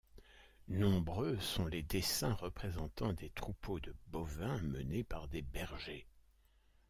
Nombreux 0.67 1.37
sont 1.41 1.67
les 1.67 1.83
dessins 1.83 2.33
représentant 2.33 3.13
des 3.13 3.29
troupeaux 3.29 3.79
de 3.79 3.93
bovins 4.07 4.59
menés 4.63 5.03
par 5.03 5.27
des 5.27 5.43
bergers. 5.43 6.07